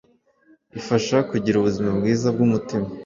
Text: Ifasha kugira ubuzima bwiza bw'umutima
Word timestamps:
Ifasha 0.79 1.17
kugira 1.29 1.55
ubuzima 1.57 1.89
bwiza 1.97 2.27
bw'umutima 2.35 2.87